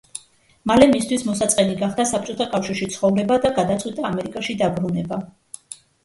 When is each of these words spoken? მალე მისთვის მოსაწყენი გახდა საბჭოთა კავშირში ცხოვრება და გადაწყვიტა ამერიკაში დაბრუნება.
მალე 0.69 0.85
მისთვის 0.91 1.25
მოსაწყენი 1.25 1.75
გახდა 1.81 2.05
საბჭოთა 2.11 2.47
კავშირში 2.53 2.87
ცხოვრება 2.95 3.37
და 3.43 3.51
გადაწყვიტა 3.59 4.05
ამერიკაში 4.09 4.55
დაბრუნება. 4.63 5.21